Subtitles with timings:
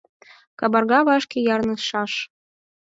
[0.59, 2.13] Кабарга вашке ярнышаш.